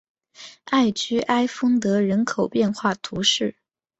[0.63, 3.55] 艾居埃丰德人口变化图示